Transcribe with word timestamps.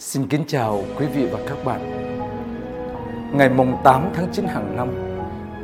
Xin 0.00 0.26
kính 0.26 0.44
chào 0.46 0.82
quý 0.98 1.06
vị 1.06 1.26
và 1.26 1.38
các 1.48 1.64
bạn. 1.64 1.80
Ngày 3.32 3.48
mùng 3.48 3.76
8 3.84 4.10
tháng 4.14 4.26
9 4.32 4.44
hàng 4.46 4.76
năm, 4.76 4.88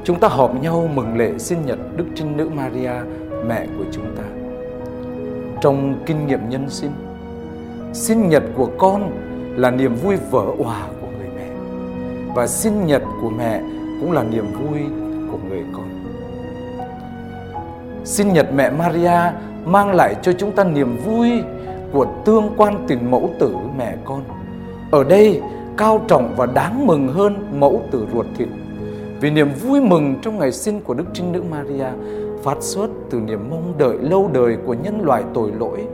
chúng 0.05 0.21
ta 0.21 0.29
họp 0.29 0.63
nhau 0.63 0.89
mừng 0.95 1.19
lễ 1.19 1.39
sinh 1.39 1.67
nhật 1.67 1.79
Đức 1.97 2.05
Trinh 2.15 2.37
Nữ 2.37 2.49
Maria, 2.55 2.93
mẹ 3.47 3.67
của 3.79 3.85
chúng 3.93 4.17
ta. 4.17 4.23
Trong 5.61 6.03
kinh 6.07 6.27
nghiệm 6.27 6.49
nhân 6.49 6.71
sinh, 6.71 6.91
sinh 7.93 8.29
nhật 8.29 8.43
của 8.57 8.69
con 8.79 9.11
là 9.57 9.71
niềm 9.71 9.95
vui 9.95 10.17
vỡ 10.31 10.45
òa 10.59 10.87
của 11.01 11.09
người 11.19 11.29
mẹ 11.37 11.49
và 12.35 12.47
sinh 12.47 12.87
nhật 12.87 13.03
của 13.23 13.31
mẹ 13.31 13.61
cũng 14.01 14.13
là 14.13 14.23
niềm 14.23 14.47
vui 14.53 14.81
của 15.31 15.39
người 15.49 15.65
con. 15.73 15.89
Sinh 18.05 18.33
nhật 18.33 18.47
mẹ 18.55 18.71
Maria 18.71 19.33
mang 19.65 19.95
lại 19.95 20.15
cho 20.23 20.33
chúng 20.33 20.53
ta 20.53 20.65
niềm 20.65 20.97
vui 20.97 21.33
của 21.97 22.07
tương 22.25 22.51
quan 22.57 22.85
tình 22.89 23.11
mẫu 23.11 23.31
tử 23.39 23.55
mẹ 23.79 23.97
con. 24.05 24.25
Ở 24.91 25.05
đây 25.05 25.41
cao 25.77 26.01
trọng 26.09 26.35
và 26.37 26.47
đáng 26.47 26.87
mừng 26.87 27.09
hơn 27.09 27.47
mẫu 27.61 27.83
tử 27.91 28.07
ruột 28.13 28.27
thịt. 28.39 28.49
Vì 29.21 29.31
niềm 29.31 29.49
vui 29.63 29.81
mừng 29.81 30.15
trong 30.23 30.39
ngày 30.39 30.53
sinh 30.53 30.81
của 30.81 30.95
Đức 30.95 31.05
Trinh 31.13 31.33
Nữ 31.33 31.43
Maria 31.51 31.87
phát 32.43 32.57
xuất 32.61 32.87
từ 33.11 33.21
niềm 33.21 33.51
mong 33.51 33.75
đợi 33.79 33.97
lâu 34.01 34.31
đời 34.33 34.57
của 34.67 34.75
nhân 34.75 35.01
loại 35.03 35.23
tội 35.35 35.53
lỗi. 35.59 35.87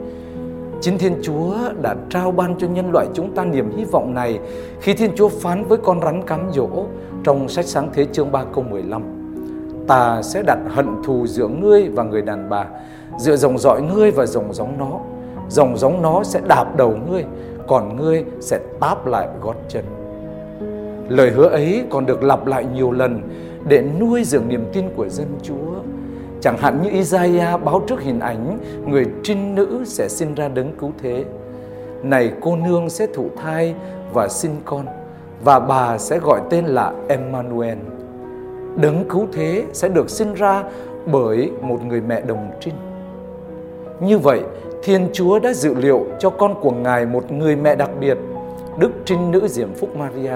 Chính 0.80 0.98
Thiên 0.98 1.14
Chúa 1.22 1.54
đã 1.82 1.94
trao 2.10 2.32
ban 2.32 2.58
cho 2.58 2.66
nhân 2.66 2.90
loại 2.92 3.06
chúng 3.14 3.34
ta 3.34 3.44
niềm 3.44 3.76
hy 3.76 3.84
vọng 3.84 4.14
này 4.14 4.38
khi 4.80 4.94
Thiên 4.94 5.10
Chúa 5.16 5.28
phán 5.28 5.64
với 5.64 5.78
con 5.78 6.00
rắn 6.00 6.22
cám 6.22 6.50
dỗ 6.52 6.68
trong 7.24 7.48
sách 7.48 7.64
sáng 7.64 7.90
thế 7.94 8.06
chương 8.12 8.32
3 8.32 8.44
câu 8.54 8.64
15. 8.70 9.02
Ta 9.88 10.22
sẽ 10.22 10.42
đặt 10.42 10.58
hận 10.68 10.86
thù 11.04 11.26
giữa 11.26 11.48
ngươi 11.48 11.88
và 11.88 12.02
người 12.02 12.22
đàn 12.22 12.50
bà, 12.50 12.66
giữa 13.18 13.36
dòng 13.36 13.58
dõi 13.58 13.82
ngươi 13.82 14.10
và 14.10 14.26
dòng 14.26 14.54
giống 14.54 14.78
nó 14.78 15.00
dòng 15.52 15.76
giống 15.76 16.02
nó 16.02 16.24
sẽ 16.24 16.40
đạp 16.48 16.76
đầu 16.76 16.94
ngươi, 17.08 17.24
còn 17.68 17.96
ngươi 17.96 18.24
sẽ 18.40 18.58
táp 18.80 19.06
lại 19.06 19.28
gót 19.40 19.54
chân. 19.68 19.84
Lời 21.08 21.30
hứa 21.30 21.48
ấy 21.48 21.84
còn 21.90 22.06
được 22.06 22.22
lặp 22.22 22.46
lại 22.46 22.66
nhiều 22.74 22.92
lần 22.92 23.22
để 23.68 23.84
nuôi 24.00 24.24
dưỡng 24.24 24.48
niềm 24.48 24.64
tin 24.72 24.84
của 24.96 25.08
dân 25.08 25.26
chúa. 25.42 25.72
Chẳng 26.40 26.56
hạn 26.58 26.82
như 26.82 26.90
Isaiah 26.90 27.64
báo 27.64 27.82
trước 27.86 28.00
hình 28.00 28.20
ảnh, 28.20 28.58
người 28.86 29.04
trinh 29.22 29.54
nữ 29.54 29.82
sẽ 29.84 30.08
sinh 30.08 30.34
ra 30.34 30.48
đấng 30.48 30.72
cứu 30.76 30.92
thế. 31.02 31.24
Này 32.02 32.32
cô 32.40 32.56
nương 32.56 32.90
sẽ 32.90 33.06
thụ 33.14 33.26
thai 33.42 33.74
và 34.12 34.28
sinh 34.28 34.56
con, 34.64 34.86
và 35.44 35.60
bà 35.60 35.98
sẽ 35.98 36.18
gọi 36.18 36.40
tên 36.50 36.64
là 36.64 36.92
Emmanuel. 37.08 37.78
Đấng 38.76 39.04
cứu 39.08 39.26
thế 39.32 39.64
sẽ 39.72 39.88
được 39.88 40.10
sinh 40.10 40.34
ra 40.34 40.64
bởi 41.06 41.50
một 41.62 41.84
người 41.84 42.00
mẹ 42.00 42.20
đồng 42.20 42.50
trinh. 42.60 42.74
Như 44.00 44.18
vậy 44.18 44.40
Thiên 44.82 45.08
Chúa 45.12 45.38
đã 45.38 45.52
dự 45.52 45.74
liệu 45.74 46.06
cho 46.18 46.30
con 46.30 46.54
của 46.60 46.70
Ngài 46.70 47.06
một 47.06 47.32
người 47.32 47.56
mẹ 47.56 47.74
đặc 47.74 47.90
biệt, 48.00 48.18
Đức 48.78 48.90
Trinh 49.04 49.30
Nữ 49.30 49.48
Diệm 49.48 49.74
Phúc 49.74 49.96
Maria, 49.96 50.34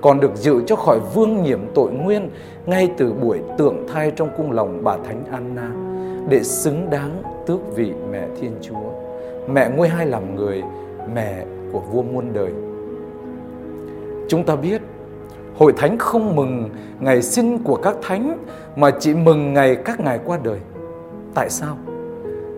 còn 0.00 0.20
được 0.20 0.36
dự 0.36 0.62
cho 0.66 0.76
khỏi 0.76 1.00
vương 1.14 1.42
nhiễm 1.42 1.60
tội 1.74 1.92
nguyên 1.92 2.30
ngay 2.66 2.90
từ 2.96 3.12
buổi 3.12 3.40
tượng 3.58 3.86
thai 3.92 4.10
trong 4.10 4.28
cung 4.36 4.52
lòng 4.52 4.80
bà 4.84 4.96
Thánh 4.96 5.24
Anna 5.30 5.70
để 6.28 6.42
xứng 6.42 6.90
đáng 6.90 7.22
tước 7.46 7.76
vị 7.76 7.92
mẹ 8.10 8.26
Thiên 8.40 8.52
Chúa, 8.60 8.92
mẹ 9.48 9.70
ngôi 9.76 9.88
hai 9.88 10.06
làm 10.06 10.36
người, 10.36 10.62
mẹ 11.14 11.44
của 11.72 11.80
vua 11.80 12.02
muôn 12.02 12.32
đời. 12.32 12.52
Chúng 14.28 14.44
ta 14.44 14.56
biết 14.56 14.82
Hội 15.58 15.72
Thánh 15.76 15.98
không 15.98 16.36
mừng 16.36 16.70
ngày 17.00 17.22
sinh 17.22 17.58
của 17.64 17.76
các 17.76 17.96
thánh 18.02 18.38
mà 18.76 18.90
chỉ 18.90 19.14
mừng 19.14 19.54
ngày 19.54 19.76
các 19.76 20.00
ngài 20.00 20.18
qua 20.24 20.38
đời. 20.42 20.58
Tại 21.34 21.50
sao? 21.50 21.76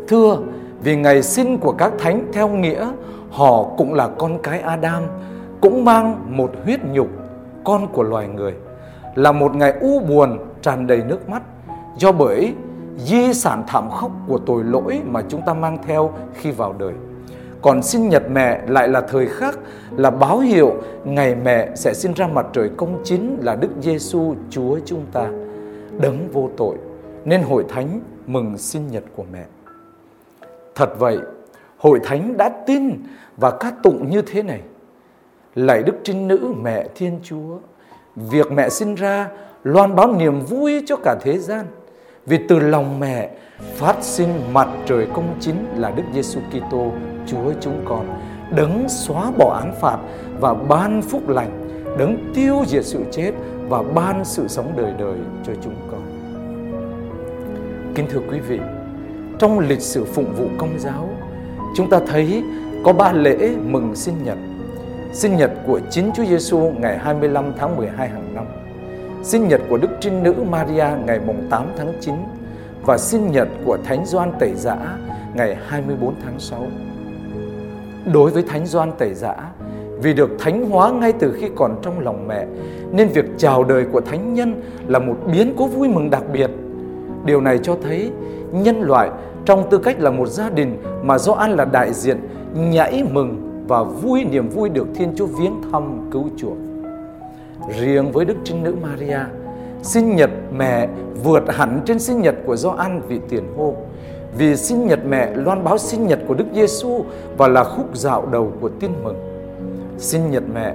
Thưa, 0.08 0.38
vì 0.82 0.96
ngày 0.96 1.22
sinh 1.22 1.58
của 1.58 1.72
các 1.72 1.92
thánh 1.98 2.26
theo 2.32 2.48
nghĩa 2.48 2.88
họ 3.30 3.64
cũng 3.76 3.94
là 3.94 4.08
con 4.18 4.38
cái 4.42 4.60
Adam, 4.60 5.02
cũng 5.60 5.84
mang 5.84 6.36
một 6.36 6.50
huyết 6.64 6.80
nhục, 6.84 7.08
con 7.64 7.88
của 7.92 8.02
loài 8.02 8.28
người. 8.28 8.54
Là 9.14 9.32
một 9.32 9.56
ngày 9.56 9.74
u 9.80 10.00
buồn 10.00 10.38
tràn 10.62 10.86
đầy 10.86 11.02
nước 11.08 11.28
mắt 11.28 11.42
do 11.96 12.12
bởi 12.12 12.54
di 12.96 13.34
sản 13.34 13.64
thảm 13.66 13.90
khốc 13.90 14.10
của 14.28 14.38
tội 14.38 14.64
lỗi 14.64 15.00
mà 15.06 15.22
chúng 15.28 15.42
ta 15.42 15.54
mang 15.54 15.78
theo 15.86 16.12
khi 16.34 16.50
vào 16.50 16.74
đời. 16.78 16.92
Còn 17.62 17.82
sinh 17.82 18.08
nhật 18.08 18.22
mẹ 18.30 18.60
lại 18.68 18.88
là 18.88 19.00
thời 19.00 19.26
khắc 19.26 19.58
là 19.96 20.10
báo 20.10 20.38
hiệu 20.38 20.72
ngày 21.04 21.34
mẹ 21.34 21.68
sẽ 21.74 21.94
sinh 21.94 22.12
ra 22.12 22.26
mặt 22.26 22.46
trời 22.52 22.70
công 22.76 23.00
chính 23.04 23.38
là 23.42 23.54
Đức 23.54 23.70
Giêsu 23.80 24.34
Chúa 24.50 24.78
chúng 24.84 25.06
ta, 25.12 25.28
đấng 26.00 26.28
vô 26.32 26.48
tội. 26.56 26.76
Nên 27.24 27.42
hội 27.42 27.64
thánh 27.68 28.00
mừng 28.26 28.58
sinh 28.58 28.88
nhật 28.90 29.04
của 29.16 29.24
mẹ. 29.32 29.44
Thật 30.78 30.98
vậy, 30.98 31.18
hội 31.78 32.00
thánh 32.04 32.36
đã 32.36 32.48
tin 32.48 32.90
và 33.36 33.50
ca 33.50 33.72
tụng 33.82 34.10
như 34.10 34.22
thế 34.22 34.42
này. 34.42 34.60
Lạy 35.54 35.82
Đức 35.82 35.92
Trinh 36.04 36.28
Nữ 36.28 36.54
mẹ 36.62 36.86
Thiên 36.94 37.20
Chúa, 37.22 37.58
việc 38.16 38.52
mẹ 38.52 38.68
sinh 38.68 38.94
ra 38.94 39.28
loan 39.64 39.96
báo 39.96 40.12
niềm 40.12 40.40
vui 40.40 40.82
cho 40.86 40.96
cả 40.96 41.16
thế 41.20 41.38
gian. 41.38 41.66
Vì 42.26 42.38
từ 42.48 42.58
lòng 42.58 43.00
mẹ 43.00 43.30
phát 43.74 43.96
sinh 44.00 44.28
mặt 44.52 44.68
trời 44.86 45.06
công 45.14 45.36
chính 45.40 45.66
là 45.76 45.90
Đức 45.90 46.02
Giêsu 46.14 46.40
Kitô, 46.50 46.92
Chúa 47.26 47.52
chúng 47.60 47.82
con, 47.84 48.06
đấng 48.56 48.88
xóa 48.88 49.30
bỏ 49.38 49.54
án 49.54 49.74
phạt 49.80 49.98
và 50.40 50.54
ban 50.54 51.02
phúc 51.02 51.28
lành, 51.28 51.68
đấng 51.98 52.32
tiêu 52.34 52.62
diệt 52.66 52.84
sự 52.84 53.04
chết 53.10 53.32
và 53.68 53.82
ban 53.82 54.24
sự 54.24 54.48
sống 54.48 54.72
đời 54.76 54.92
đời 54.98 55.18
cho 55.46 55.52
chúng 55.62 55.76
con. 55.90 56.02
Kính 57.94 58.06
thưa 58.10 58.20
quý 58.30 58.40
vị, 58.40 58.60
trong 59.38 59.58
lịch 59.58 59.80
sử 59.80 60.04
phụng 60.04 60.34
vụ 60.34 60.48
công 60.58 60.78
giáo 60.78 61.08
chúng 61.76 61.90
ta 61.90 62.00
thấy 62.06 62.42
có 62.84 62.92
ba 62.92 63.12
lễ 63.12 63.50
mừng 63.66 63.94
sinh 63.94 64.14
nhật 64.24 64.38
sinh 65.12 65.36
nhật 65.36 65.50
của 65.66 65.80
chính 65.90 66.10
Chúa 66.16 66.24
Giêsu 66.24 66.58
ngày 66.58 66.98
25 66.98 67.52
tháng 67.58 67.76
12 67.76 68.08
hàng 68.08 68.34
năm 68.34 68.44
sinh 69.22 69.48
nhật 69.48 69.60
của 69.68 69.78
Đức 69.78 69.88
Trinh 70.00 70.22
Nữ 70.22 70.34
Maria 70.50 70.86
ngày 71.06 71.20
mùng 71.26 71.46
8 71.50 71.66
tháng 71.76 71.92
9 72.00 72.14
và 72.86 72.98
sinh 72.98 73.32
nhật 73.32 73.48
của 73.64 73.78
Thánh 73.84 74.06
Doan 74.06 74.32
Tẩy 74.40 74.54
Giã 74.54 74.76
ngày 75.34 75.56
24 75.66 76.14
tháng 76.24 76.38
6. 76.38 76.66
Đối 78.12 78.30
với 78.30 78.42
Thánh 78.42 78.66
Doan 78.66 78.92
Tẩy 78.98 79.14
Giã, 79.14 79.34
vì 80.02 80.14
được 80.14 80.30
thánh 80.38 80.70
hóa 80.70 80.90
ngay 80.90 81.12
từ 81.12 81.36
khi 81.40 81.48
còn 81.56 81.76
trong 81.82 82.00
lòng 82.00 82.28
mẹ, 82.28 82.46
nên 82.92 83.08
việc 83.08 83.24
chào 83.38 83.64
đời 83.64 83.84
của 83.92 84.00
thánh 84.00 84.34
nhân 84.34 84.62
là 84.86 84.98
một 84.98 85.16
biến 85.32 85.54
cố 85.56 85.66
vui 85.66 85.88
mừng 85.88 86.10
đặc 86.10 86.22
biệt. 86.32 86.50
Điều 87.24 87.40
này 87.40 87.58
cho 87.62 87.76
thấy 87.82 88.10
nhân 88.52 88.80
loại 88.80 89.10
trong 89.44 89.70
tư 89.70 89.78
cách 89.78 90.00
là 90.00 90.10
một 90.10 90.28
gia 90.28 90.50
đình 90.50 90.82
mà 91.02 91.18
Gioan 91.18 91.50
là 91.50 91.64
đại 91.64 91.92
diện 91.92 92.20
nhảy 92.54 93.04
mừng 93.12 93.64
và 93.68 93.82
vui 93.82 94.24
niềm 94.24 94.48
vui 94.48 94.68
được 94.68 94.86
Thiên 94.94 95.12
Chúa 95.16 95.26
viếng 95.26 95.62
thăm 95.72 96.08
cứu 96.12 96.28
chuộc. 96.36 96.56
Riêng 97.80 98.12
với 98.12 98.24
Đức 98.24 98.36
Trinh 98.44 98.62
Nữ 98.62 98.74
Maria, 98.82 99.18
sinh 99.82 100.16
nhật 100.16 100.30
mẹ 100.56 100.88
vượt 101.24 101.42
hẳn 101.48 101.80
trên 101.84 101.98
sinh 101.98 102.20
nhật 102.20 102.34
của 102.46 102.56
Gioan 102.56 103.00
vị 103.08 103.20
tiền 103.28 103.44
hô. 103.56 103.74
Vì 104.38 104.56
sinh 104.56 104.86
nhật 104.86 104.98
mẹ 105.08 105.30
loan 105.34 105.64
báo 105.64 105.78
sinh 105.78 106.06
nhật 106.06 106.18
của 106.28 106.34
Đức 106.34 106.44
Giêsu 106.54 107.04
và 107.36 107.48
là 107.48 107.64
khúc 107.64 107.96
dạo 107.96 108.26
đầu 108.26 108.52
của 108.60 108.68
tin 108.68 108.90
mừng. 109.02 109.16
Sinh 109.98 110.30
nhật 110.30 110.42
mẹ, 110.54 110.74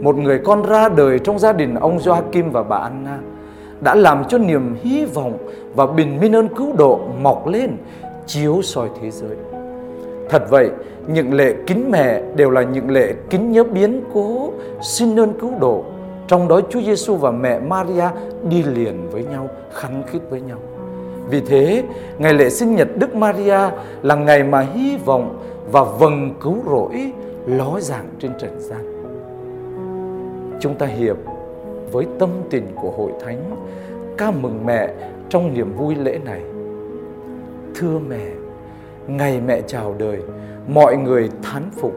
một 0.00 0.16
người 0.16 0.40
con 0.44 0.62
ra 0.62 0.88
đời 0.88 1.18
trong 1.18 1.38
gia 1.38 1.52
đình 1.52 1.74
ông 1.74 1.98
Joachim 1.98 2.50
và 2.50 2.62
bà 2.62 2.76
Anna 2.76 3.18
đã 3.80 3.94
làm 3.94 4.24
cho 4.28 4.38
niềm 4.38 4.76
hy 4.82 5.04
vọng 5.04 5.38
và 5.74 5.86
bình 5.86 6.20
minh 6.20 6.36
ơn 6.36 6.48
cứu 6.48 6.72
độ 6.78 7.00
mọc 7.22 7.46
lên 7.46 7.76
chiếu 8.26 8.62
soi 8.62 8.88
thế 9.00 9.10
giới. 9.10 9.36
Thật 10.28 10.50
vậy, 10.50 10.70
những 11.06 11.34
lễ 11.34 11.54
kính 11.66 11.90
mẹ 11.90 12.22
đều 12.36 12.50
là 12.50 12.62
những 12.62 12.90
lễ 12.90 13.14
kính 13.30 13.52
nhớ 13.52 13.64
biến 13.64 14.02
cố 14.14 14.52
xin 14.82 15.20
ơn 15.20 15.32
cứu 15.40 15.52
độ. 15.60 15.84
Trong 16.28 16.48
đó 16.48 16.60
Chúa 16.70 16.80
Giêsu 16.80 17.16
và 17.16 17.30
mẹ 17.30 17.60
Maria 17.60 18.08
đi 18.48 18.62
liền 18.62 19.08
với 19.10 19.24
nhau, 19.24 19.48
khăng 19.72 20.02
khít 20.06 20.20
với 20.30 20.40
nhau. 20.40 20.58
Vì 21.30 21.40
thế, 21.40 21.82
ngày 22.18 22.34
lễ 22.34 22.50
sinh 22.50 22.74
nhật 22.74 22.88
Đức 22.96 23.14
Maria 23.14 23.58
là 24.02 24.14
ngày 24.14 24.42
mà 24.42 24.60
hy 24.60 24.96
vọng 25.04 25.42
và 25.72 25.84
vầng 25.84 26.34
cứu 26.40 26.56
rỗi 26.66 27.12
ló 27.46 27.80
dạng 27.80 28.08
trên 28.18 28.32
trần 28.38 28.60
gian. 28.60 28.96
Chúng 30.60 30.74
ta 30.74 30.86
hiệp 30.86 31.16
với 31.92 32.06
tâm 32.18 32.30
tình 32.50 32.66
của 32.74 32.90
hội 32.90 33.12
thánh 33.24 33.66
ca 34.18 34.30
mừng 34.30 34.66
mẹ 34.66 34.94
trong 35.28 35.54
niềm 35.54 35.76
vui 35.76 35.94
lễ 35.94 36.18
này. 36.24 36.40
Thưa 37.74 37.98
mẹ, 37.98 38.26
ngày 39.06 39.40
mẹ 39.46 39.60
chào 39.66 39.94
đời, 39.98 40.18
mọi 40.68 40.96
người 40.96 41.30
thán 41.42 41.62
phục. 41.70 41.92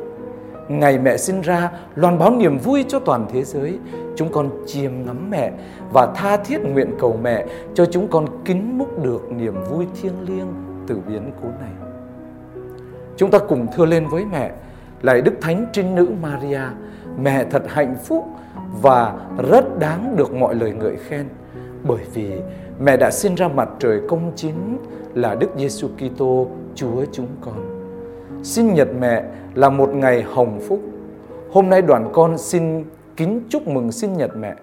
Ngày 0.67 0.99
mẹ 0.99 1.17
sinh 1.17 1.41
ra 1.41 1.71
loan 1.95 2.19
báo 2.19 2.35
niềm 2.35 2.57
vui 2.57 2.85
cho 2.87 2.99
toàn 2.99 3.25
thế 3.33 3.43
giới. 3.43 3.79
Chúng 4.15 4.31
con 4.31 4.49
chiêm 4.65 4.91
ngắm 5.05 5.29
mẹ 5.29 5.51
và 5.93 6.13
tha 6.15 6.37
thiết 6.37 6.57
nguyện 6.57 6.91
cầu 6.99 7.19
mẹ 7.23 7.45
cho 7.73 7.85
chúng 7.85 8.07
con 8.07 8.25
kính 8.45 8.77
múc 8.77 9.03
được 9.03 9.31
niềm 9.31 9.53
vui 9.69 9.85
thiêng 10.01 10.21
liêng 10.21 10.47
từ 10.87 10.99
biến 11.07 11.31
cố 11.41 11.47
này. 11.47 11.71
Chúng 13.17 13.31
ta 13.31 13.39
cùng 13.39 13.67
thưa 13.75 13.85
lên 13.85 14.07
với 14.07 14.25
mẹ, 14.25 14.51
lạy 15.01 15.21
Đức 15.21 15.33
Thánh 15.41 15.65
Trinh 15.73 15.95
Nữ 15.95 16.07
Maria, 16.21 16.61
mẹ 17.21 17.45
thật 17.51 17.63
hạnh 17.67 17.95
phúc 18.03 18.25
và 18.81 19.13
rất 19.49 19.79
đáng 19.79 20.15
được 20.15 20.33
mọi 20.33 20.55
lời 20.55 20.71
ngợi 20.71 20.95
khen 20.95 21.27
bởi 21.83 22.03
vì 22.13 22.31
mẹ 22.79 22.97
đã 22.97 23.11
sinh 23.11 23.35
ra 23.35 23.47
mặt 23.47 23.69
trời 23.79 24.01
công 24.07 24.31
chính 24.35 24.77
là 25.13 25.35
Đức 25.35 25.49
Giêsu 25.57 25.87
Kitô 25.87 26.47
Chúa 26.75 27.05
chúng 27.11 27.27
con. 27.41 27.55
Sinh 28.43 28.73
nhật 28.73 28.87
mẹ 28.99 29.23
là 29.55 29.69
một 29.69 29.89
ngày 29.93 30.21
hồng 30.21 30.59
phúc, 30.67 30.79
Hôm 31.51 31.69
nay 31.69 31.81
đoàn 31.81 32.09
con 32.13 32.37
xin 32.37 32.85
kính 33.17 33.41
chúc 33.49 33.67
mừng 33.67 33.91
sinh 33.91 34.13
nhật 34.13 34.31
mẹ. 34.37 34.55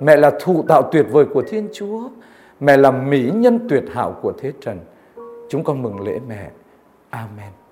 Mẹ 0.00 0.16
là 0.16 0.30
thụ 0.40 0.62
tạo 0.68 0.82
tuyệt 0.92 1.06
vời 1.10 1.24
của 1.34 1.42
Thiên 1.48 1.68
Chúa. 1.72 2.08
Mẹ 2.60 2.76
là 2.76 2.90
mỹ 2.90 3.30
nhân 3.34 3.66
tuyệt 3.68 3.84
hảo 3.92 4.16
của 4.22 4.32
thế 4.38 4.52
trần. 4.60 4.78
Chúng 5.48 5.64
con 5.64 5.82
mừng 5.82 6.00
lễ 6.00 6.18
mẹ. 6.28 6.50
Amen. 7.10 7.65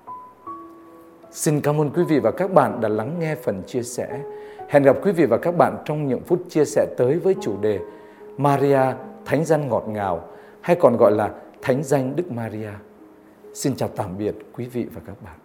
Xin 1.35 1.61
cảm 1.61 1.81
ơn 1.81 1.91
quý 1.91 2.03
vị 2.09 2.19
và 2.19 2.31
các 2.31 2.53
bạn 2.53 2.81
đã 2.81 2.89
lắng 2.89 3.17
nghe 3.19 3.35
phần 3.35 3.63
chia 3.67 3.83
sẻ. 3.83 4.21
Hẹn 4.69 4.83
gặp 4.83 4.97
quý 5.03 5.13
vị 5.13 5.27
và 5.27 5.39
các 5.39 5.57
bạn 5.57 5.77
trong 5.85 6.09
những 6.09 6.21
phút 6.21 6.43
chia 6.49 6.65
sẻ 6.65 6.87
tới 6.97 7.19
với 7.19 7.35
chủ 7.41 7.61
đề 7.61 7.79
Maria, 8.37 8.81
Thánh 9.25 9.45
danh 9.45 9.69
ngọt 9.69 9.85
ngào, 9.89 10.29
hay 10.61 10.77
còn 10.81 10.97
gọi 10.97 11.13
là 11.13 11.31
Thánh 11.63 11.83
danh 11.83 12.17
Đức 12.17 12.33
Maria. 12.33 12.71
Xin 13.55 13.77
chào 13.77 13.89
tạm 13.97 14.19
biệt 14.19 14.35
quý 14.53 14.67
vị 14.67 14.87
và 14.95 15.01
các 15.07 15.23
bạn. 15.23 15.44